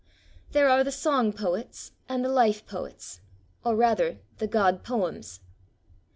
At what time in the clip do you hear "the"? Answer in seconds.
0.83-0.91, 2.25-2.29, 4.39-4.47